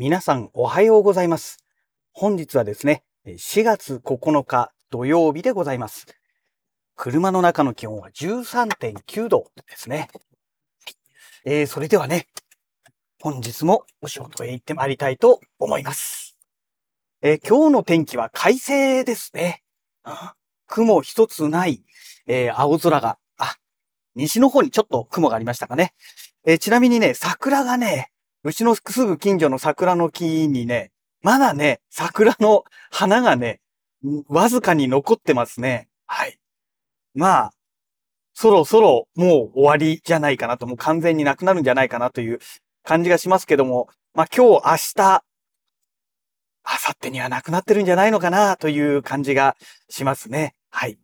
[0.00, 1.58] 皆さんおはようございます。
[2.12, 6.06] 本日はですね、4月9日土曜日でございます。
[6.94, 10.08] 車の中の気温は13.9度ですね。
[11.44, 12.28] えー、それではね、
[13.20, 16.38] 本日もお仕事へ行ってまいりたいと思います。
[17.20, 19.64] えー今日の天気は快晴ですね。
[20.68, 21.82] 雲一つない、
[22.28, 23.56] えー青空が、あ、
[24.14, 25.92] 西の方にちょっと雲がありましたかね。
[26.46, 28.12] えーちなみにね、桜がね、
[28.48, 33.60] うちのすぐ近所の桜の木にね、まだね、桜の花がね、
[34.26, 35.88] わずかに残ってますね。
[36.06, 36.38] はい。
[37.14, 37.52] まあ、
[38.32, 42.38] そろそろもう終わりじゃないかなと、もう完全になくなるんじゃないかなという
[42.84, 45.24] 感じがしますけども、まあ今日、明日、
[46.64, 49.56] 明後日にはなくなってるんじゃないのかなという感じが
[49.90, 50.54] しますね。
[50.70, 50.98] はい。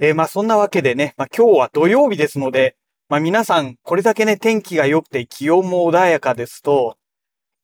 [0.00, 2.74] えーまあそんなわけでね、まあ今日は土曜日ですので、
[3.08, 6.96] まあ皆さん、これだけね、天気が良くて気温も穏やかですと、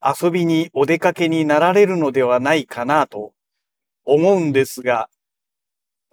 [0.03, 3.33] 遊びにお出かけになられるのではないかなと
[4.05, 5.09] 思うんですが、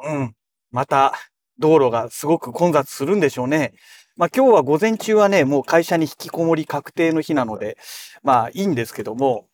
[0.03, 0.35] うん。
[0.71, 1.15] また、
[1.59, 3.75] 道路がすごく混雑するんでしょうね。
[4.17, 7.77] まあ今日は午前中はね、もう会社に引きこもり確定の日なので、
[8.23, 9.47] まあいいんですけども、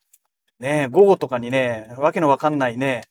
[0.60, 3.02] ね、午後とかにね、わけのわかんないね、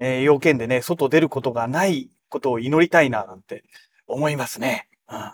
[0.00, 3.64] えー要件でね、外出ることがないことを祈りたいな、なんて
[4.06, 4.88] 思いますね。
[5.10, 5.32] うん。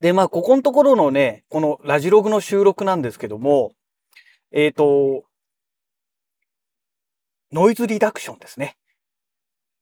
[0.00, 3.72] で、まあ、ここのところのね、このラジログの収録なんですけども、
[4.52, 5.24] えっ、と、
[7.52, 8.76] ノイズリダクションですね。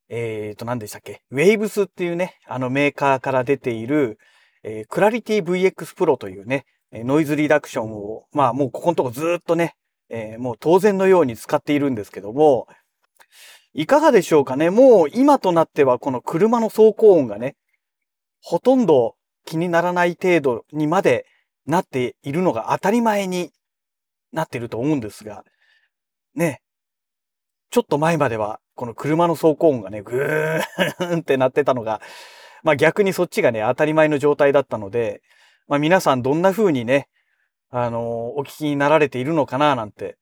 [0.08, 1.22] えっ、と、何でしたっけ？
[1.30, 4.18] ウェイブスっていうね、あのメーカーから出ている、
[4.62, 9.74] えー、クラリティ VX Pro というね、ノイズリダクションを、まあもうここのとこずっとね、
[10.10, 12.68] えーもう当然のように使っているんですけども、
[13.72, 14.70] いかがでしょうかね？
[14.70, 17.56] もう今となってはこの車の走行音がね、
[18.40, 21.26] ほとんど気にならない程度にまで
[21.66, 23.50] なっているのが当たり前に
[24.32, 25.44] なっていると思うんですが、
[26.34, 26.60] ね、
[27.70, 32.00] ちょっと前まではこの車の走行音がね、ぐーんってなってたのが、
[32.62, 35.22] まあ逆にそっちがね、当たり前の状態だったので、
[35.68, 37.08] まあ皆さんどんな風にね、
[37.70, 38.02] あのー
[38.40, 40.16] お聞きになられているのかななんて、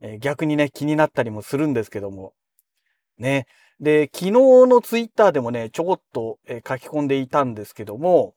[0.00, 2.32] えー逆にね、気になったりもするんですけども、
[3.18, 3.46] ね。
[3.80, 8.34] で、昨日のツイッターでもね、ちょこっと、えー書き込んでいたんですけども、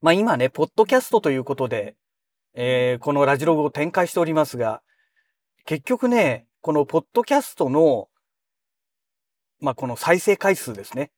[0.00, 1.96] まあ今ね、ポッドキャストということで、
[2.54, 4.82] えーこのラジログを展開しておりますが、
[5.64, 8.08] 結局ね、このポッドキャストの、
[9.60, 11.10] まあこの再生回数ですね。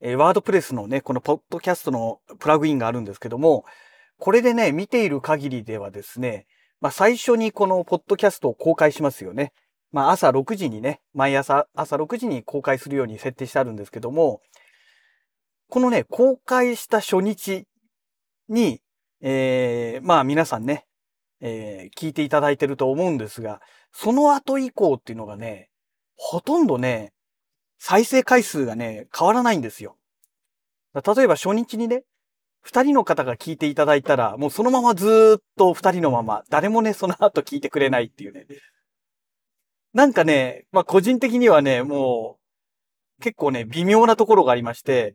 [0.00, 3.64] えーワードプレスのね、このポッドキャストのプラグインがあるんですけども、
[4.18, 6.46] これでね、見ている限りではですね、
[6.80, 9.52] まあ最初にこのポッドキャストを公開しますよね。
[9.90, 14.40] まあ朝6時にね、毎朝朝6時に公開するように設定してあるんですけども、
[15.68, 17.66] このね、公開した初日
[18.48, 18.80] に、
[19.20, 20.86] えー、まあ皆さんね、
[21.40, 23.60] えー聞いていただいてると思うんですが、
[23.92, 25.70] その後以降っていうのがね、
[26.16, 27.12] ほとんどね、
[27.78, 29.96] 再生回数がね、変わらないんですよ。
[30.94, 32.04] 例えば初日にね、
[32.62, 38.46] 二人の方が聞いていただいたら、もうそのままずっと二人のまま、誰もね、その後聞いてくれないっていうね。
[39.92, 42.38] なんかね、まあ個人的にはね、も
[43.20, 45.14] う、結構ね、微妙なところがありまして、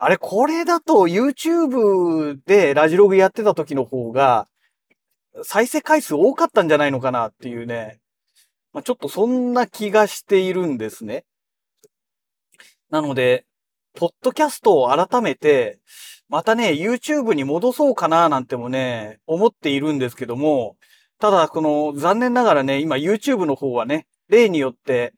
[0.00, 4.46] あれ、これだと YouTube でラジログやってた時の方が、
[5.42, 7.98] 再生回数多かったんじゃないのかなっていうね、
[8.72, 11.24] まあ、ちょっとそんな気がしているんですね。
[12.90, 13.44] なので、
[13.96, 15.80] ポッドキャストを改めて、
[16.28, 20.76] またね、YouTube に戻そうかななんてもね、思っているんですけども、
[21.18, 25.14] ただ、この、残念ながらね、今 YouTube の方はね、例によって、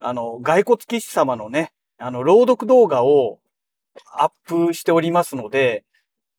[0.00, 3.38] あの、骸骨騎士様のね、あの、朗読動画を
[4.12, 5.84] アップしておりますので、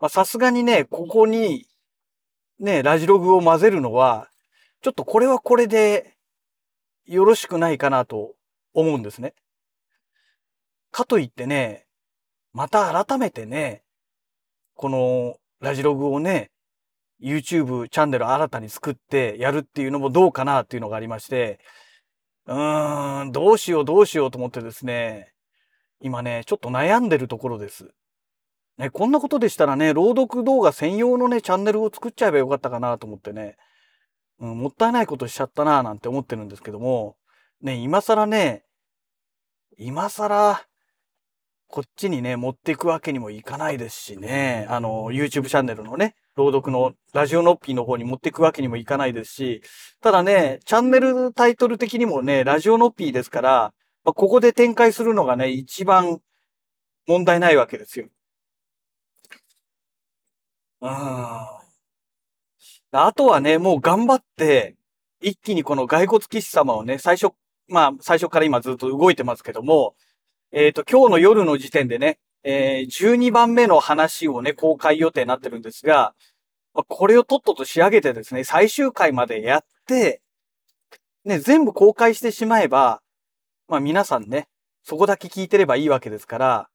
[0.09, 1.65] さすがにね、ここに、
[2.59, 4.29] ね、ラジログを混ぜるのは、
[4.81, 6.15] ちょっとこれはこれで、
[7.05, 8.35] よろしくないかなと
[8.73, 9.33] 思うんですね。
[10.91, 11.85] かといってね、
[12.53, 13.83] また改めてね、
[14.75, 16.51] このラジログをね、
[17.21, 21.59] YouTube チャンネル新たに作ってやるっていうのもどうかなっていうのがありまして、
[22.45, 25.33] うーん、どうしようどうしようと思ってですね、
[26.01, 27.90] 今ね、ちょっと悩んでるところです。
[28.78, 33.57] ね、こんなことでしたらね、朗読動画専用のね、チャンネルを作っちゃえばよかったかなと思ってね、
[34.40, 37.18] うん、もったいないことしちゃったなぁなんて思ってるんですけども、
[37.62, 38.63] ね、今更ね、
[39.78, 40.62] 今更、
[41.68, 49.62] こっちにね、持っていくわけにもいかないですしね、あの、YouTube チャンネルのね、朗読のラジオノッピーの方に持っていくわけにもいかないですし、
[50.01, 53.74] ただね、チャンネルタイトル的にもね、ラジオノッピーですから、
[54.09, 56.19] まあ、ここで展開するのがね、一番
[57.06, 58.07] 問題ないわけですよ。
[60.81, 61.47] うーん。
[62.91, 64.75] あとはね、もう頑張って、
[65.21, 67.35] 一気にこの骸骨騎士様をね、最初、
[67.67, 69.94] まあ、最初から今ずっと動いてますけども、
[70.51, 76.15] えっ、ー、と、今日の夜の時点でね、えー、12番目の話をね、公開予定になってるんですが、
[76.73, 80.23] まあこれをとっとと仕上げてですね、最終回までやって、
[81.25, 83.03] ね、全部公開してしまえば、
[83.69, 84.50] まあ皆さんね、
[84.83, 86.69] そこだけ聞いてればいいわけですから、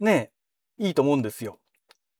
[0.00, 0.32] ね、
[0.78, 1.58] いいと思うんですよ。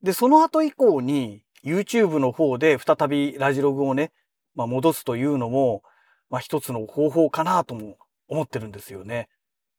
[0.03, 4.13] で、その後以降に、YouTube の方で再びラジログをね、
[4.55, 5.83] まあ、戻すというのも、
[6.31, 7.99] まあ、一つの方法かなとも
[8.29, 9.29] 思ってるんですよね。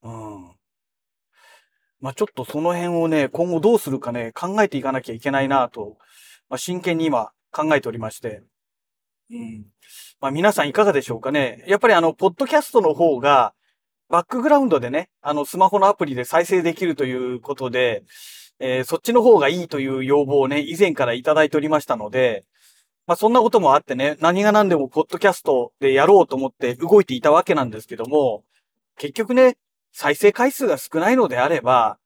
[0.02, 0.52] うん。
[2.00, 5.96] まあ、ちょっとその辺をね、今後どうするかね、考えていかなきゃいけないなと、
[6.50, 8.42] まあ、真剣に今考えておりまして。
[9.30, 9.64] うん。
[10.20, 11.64] まあ、皆さんいかがでしょうかね。
[11.66, 13.54] やっぱりあの、ポッドキャストの方が、
[14.08, 18.04] バックグラウンドでね、あの、スマホのアプリで再生できるということで、
[18.58, 22.44] えー、そっちの方がいいという要望をね、以前からいただいておりましたので、
[23.06, 28.44] まあそんなこともあってね、何が何でもポッドキャストでやろうと思って動いていたわけなんですけども、
[28.98, 29.56] 結局ね、
[29.92, 31.98] 再生回数が少ないのであれば、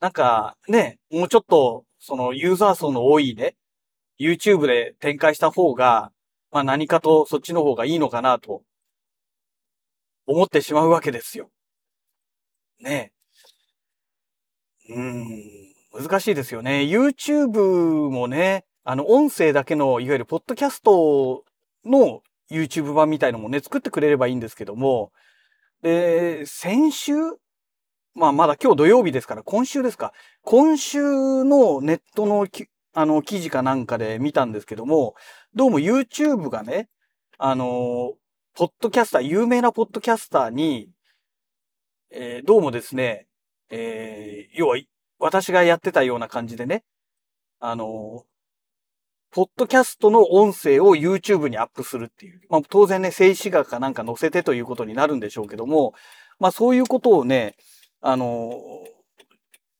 [0.00, 3.54] なんかね、もうちょっと、そのユーザー層の多いね、
[4.18, 6.10] YouTube で展開した方が、
[6.50, 8.62] まあ何かとそっちの方がいいのかなと、
[10.30, 11.50] 思ってしまうわけですよ。
[12.80, 13.12] ね
[14.88, 14.94] え。
[14.94, 15.24] うん。
[15.92, 16.82] 難しいですよね。
[16.82, 21.44] YouTube もね、あの、音声だけの、いわゆるポッドキャスト
[21.84, 25.10] の YouTube 版みたいのもね、作ってくれればいいんですけども、
[25.82, 27.14] で、先週
[28.14, 30.12] まあ、まだ今日土曜日ですから、今週ですか。
[30.42, 31.00] 今週
[31.44, 32.46] のネットの
[32.92, 35.14] あの、記事かなんかで見たんですけども、
[35.54, 36.88] どうも YouTube がね、
[37.38, 38.14] あの、
[38.54, 40.90] ポッドキャスター、有名なポッドキャスターに、
[42.10, 43.26] えー、どうもですね、
[43.70, 44.76] えー、要は
[45.18, 46.84] 私がやってたような感じでね、
[47.60, 48.24] あの、
[49.30, 52.40] ポッドキャストの音声を YouTube にアップするっていう。
[52.48, 55.94] まあ当然ね、静止画かなんか載せてということになるんでしょうけども、
[56.40, 57.54] まあそういうことをね、
[58.00, 58.60] あの、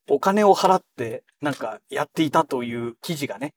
[0.08, 3.54] お金を払ってなんかやっていたという記事がね、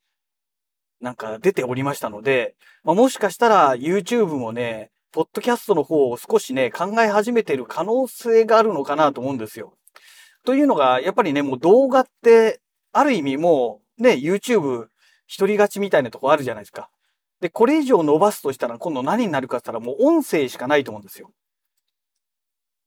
[1.00, 9.75] なんか出ておりましたので、まあ、もしかしたら YouTube もね、ポッドキャストの方を少しね、考え始めている可能性があるのかなと思うんですよ。
[10.44, 12.62] というのが、やっぱりね、もう動画って、
[12.92, 14.88] ある意味もう、ね、YouTube
[15.27, 16.89] 一人勝ちみたいなとこあるじゃないですか。
[17.42, 21.31] で、これ以上伸ばすとしたら今度何になるかって言ったらもう音声しかないと思うんですよ。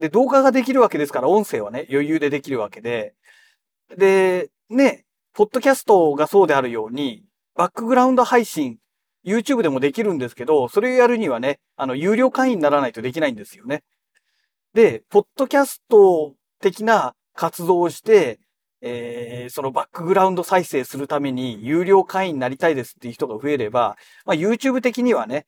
[0.00, 3.14] で、動画ができるわけですから音声はね、余裕でできるわけで。
[3.96, 7.24] で、ね、ポッドキャストがそうであるように、
[7.54, 8.78] バックグラウンド配信、
[9.26, 13.82] YouTube でもできるんですけど、それをやるにはね、あの、有料会員にならないとできないんですよね。
[14.72, 18.38] で、ポッドキャスト的な活動をして、
[18.82, 25.46] えー、そのバックグラウンド再生するために有料会員になりたいですっていう人が増えれば、まあ YouTube 的にはね、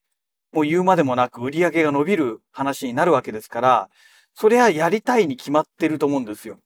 [0.52, 3.90] もう言うまでもなく売り上げが伸びる話になるわけですから、
[4.34, 6.58] それはやりたいに決まってると思うんですよ。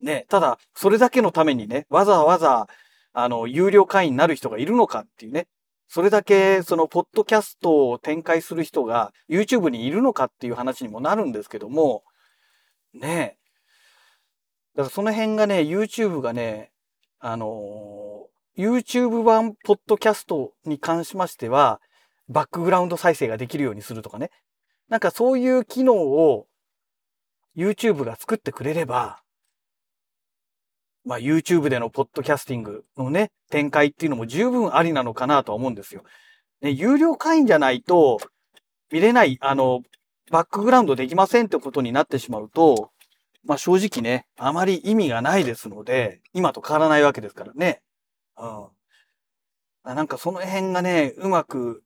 [0.00, 2.66] ね、ただ、それだけのためにね、わざわざ、
[3.12, 5.46] あの、有料会員になる人がいるのかっていうね、
[5.88, 12.04] それだけ、その、ポッドキャストを展開する人が YouTube にいるのかっていう話にもなるんですけども、
[12.94, 13.38] ね
[14.76, 16.70] だからその辺がね、YouTube がね、
[17.18, 21.80] あのー、YouTube 版ポッドキャストに関しましては、
[22.28, 24.30] バックグラウンド再生ができるようにするとかね。
[24.88, 26.46] なんかそういう機能を
[27.56, 29.19] YouTube が作ってくれれば、
[31.04, 36.02] まあ YouTube でのポッドキャスティングのね、展開っていうのも十分ありなのかなとは思うんですよ。
[36.60, 38.18] ね、有料会員じゃないと
[38.92, 39.80] 見れない、あの、
[40.30, 42.90] バックグラウンドできませんってことになってしまうと、
[43.44, 47.80] まあ正直ね、あまり意味がないですので、今と変わらないわけですからね。
[48.36, 49.94] うん。
[49.94, 51.82] なんかその辺がね、うまく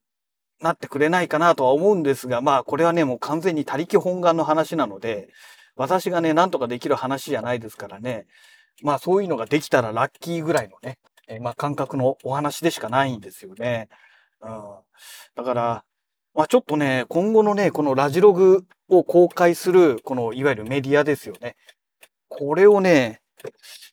[0.60, 5.28] なってくれないかなとは思うんですが、まあこれはね、もう完全に他力本願の話なので、
[5.76, 8.26] 私がね、なんとかできる話じゃないですからね。
[8.82, 13.88] まあそういうのができたらラッキーぐらいのね、えまあ感覚のお話でしかないんですよね。
[14.42, 14.62] うん。
[15.36, 15.84] だから、
[16.34, 21.56] まあちょっとね、今後のね、このラジログを公開する、このいわゆるメディアですよね。
[22.28, 23.20] これをね、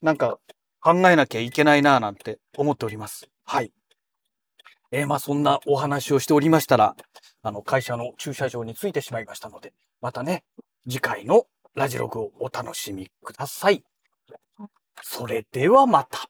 [0.01, 0.39] なんか
[0.79, 3.29] 考えなきゃいけないなぁなんて思っております。
[3.45, 3.71] はい。
[4.91, 6.95] えー、まあそんなお話をしておりましたら、
[7.43, 10.43] あの会社の駐車場に着いてしまいましたので、またね、
[10.87, 11.45] 次回の
[11.75, 13.83] ラジログをお楽しみください。
[15.01, 16.29] それではまた。